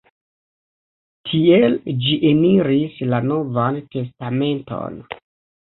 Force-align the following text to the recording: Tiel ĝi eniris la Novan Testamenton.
Tiel 1.31 1.75
ĝi 2.07 2.17
eniris 2.31 2.97
la 3.13 3.21
Novan 3.29 3.81
Testamenton. 3.99 5.01